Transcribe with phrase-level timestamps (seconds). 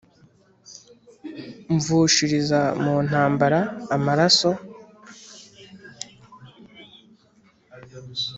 [1.75, 3.59] mvushiriza mu ntambara
[3.95, 4.49] amaraso